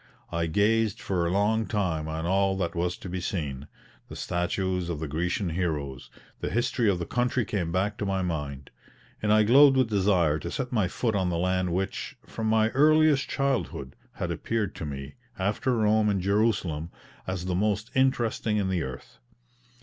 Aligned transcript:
I 0.31 0.47
gazed 0.47 0.99
for 0.99 1.27
a 1.27 1.31
long 1.31 1.67
time 1.67 2.07
on 2.07 2.25
all 2.25 2.57
that 2.57 2.73
was 2.73 2.97
to 2.97 3.07
be 3.07 3.21
seen; 3.21 3.67
the 4.09 4.15
statues 4.15 4.89
of 4.89 4.99
the 4.99 5.07
Grecian 5.07 5.51
heroes, 5.51 6.09
the 6.39 6.49
history 6.49 6.89
of 6.89 6.97
the 6.97 7.05
country 7.05 7.45
came 7.45 7.71
back 7.71 7.99
to 7.99 8.05
my 8.07 8.23
mind; 8.23 8.71
and 9.21 9.31
I 9.31 9.43
glowed 9.43 9.77
with 9.77 9.91
desire 9.91 10.39
to 10.39 10.49
set 10.49 10.71
my 10.71 10.87
foot 10.87 11.13
on 11.13 11.29
the 11.29 11.37
land 11.37 11.71
which, 11.71 12.17
from 12.25 12.47
my 12.47 12.69
earliest 12.69 13.29
childhood, 13.29 13.95
had 14.13 14.31
appeared 14.31 14.73
to 14.77 14.87
me, 14.87 15.13
after 15.37 15.75
Rome 15.77 16.09
and 16.09 16.19
Jerusalem, 16.19 16.89
as 17.27 17.45
the 17.45 17.53
most 17.53 17.91
interesting 17.93 18.57
in 18.57 18.69
the 18.69 18.81
earth. 18.81 19.19